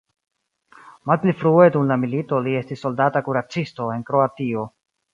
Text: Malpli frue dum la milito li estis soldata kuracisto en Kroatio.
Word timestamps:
Malpli 1.09 1.35
frue 1.41 1.67
dum 1.77 1.87
la 1.93 1.99
milito 2.05 2.41
li 2.49 2.57
estis 2.63 2.83
soldata 2.87 3.25
kuracisto 3.31 3.93
en 3.99 4.11
Kroatio. 4.13 4.69